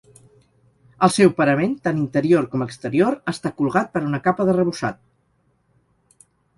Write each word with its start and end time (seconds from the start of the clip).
El 1.07 1.13
seu 1.17 1.31
parament, 1.41 1.75
tant 1.89 2.01
interior 2.05 2.49
com 2.55 2.65
exterior, 2.69 3.21
està 3.35 3.55
colgat 3.63 3.95
per 3.95 4.05
una 4.11 4.25
capa 4.27 4.51
d'arrebossat. 4.53 5.03